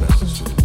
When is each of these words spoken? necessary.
necessary. 0.00 0.59